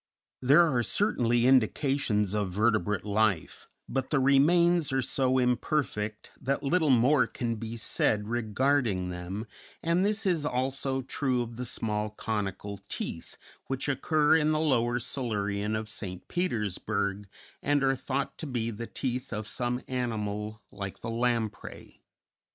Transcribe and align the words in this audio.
There 0.41 0.65
are 0.75 0.81
certainly 0.81 1.45
indications 1.45 2.33
of 2.33 2.51
vertebrate 2.51 3.05
life, 3.05 3.69
but 3.87 4.09
the 4.09 4.19
remains 4.19 4.91
are 4.91 5.03
so 5.03 5.37
imperfect 5.37 6.31
that 6.41 6.63
little 6.63 6.89
more 6.89 7.27
can 7.27 7.57
be 7.57 7.77
said 7.77 8.27
regarding 8.27 9.09
them, 9.09 9.45
and 9.83 10.03
this 10.03 10.25
is 10.25 10.43
also 10.43 11.03
true 11.03 11.43
of 11.43 11.55
the 11.55 11.65
small 11.65 12.09
conical 12.09 12.79
teeth 12.89 13.37
which 13.67 13.87
occur 13.87 14.35
in 14.35 14.49
the 14.51 14.59
Lower 14.59 14.97
Silurian 14.97 15.75
of 15.75 15.87
St. 15.87 16.27
Petersburg, 16.27 17.27
and 17.61 17.83
are 17.83 17.95
thought 17.95 18.39
to 18.39 18.47
be 18.47 18.71
the 18.71 18.87
teeth 18.87 19.31
of 19.31 19.47
some 19.47 19.83
animal 19.87 20.63
like 20.71 21.01
the 21.01 21.11
lamprey. 21.11 22.01